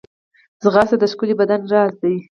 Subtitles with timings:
[0.63, 2.15] ځغاسته د ښکلي بدن راز دی